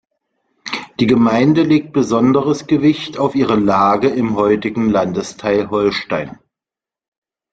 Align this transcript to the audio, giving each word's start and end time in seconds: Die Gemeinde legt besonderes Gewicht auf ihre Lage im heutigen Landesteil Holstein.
Die 0.99 1.05
Gemeinde 1.05 1.61
legt 1.61 1.93
besonderes 1.93 2.65
Gewicht 2.65 3.19
auf 3.19 3.35
ihre 3.35 3.53
Lage 3.55 4.07
im 4.07 4.35
heutigen 4.35 4.89
Landesteil 4.89 5.69
Holstein. 5.69 6.39